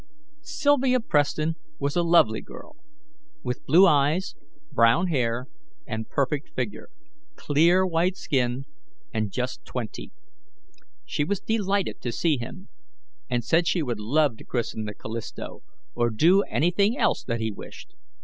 [0.41, 2.75] Sylvia Preston was a lovely girl,
[3.43, 4.33] with blue eyes,
[4.71, 5.45] brown hair,
[5.85, 6.89] and perfect figure,
[7.35, 8.65] clear white skin,
[9.13, 10.11] and just twenty.
[11.05, 12.69] She was delighted to see him,
[13.29, 15.61] and said she would love to christen the Callisto
[15.93, 17.93] or do anything else that he wished.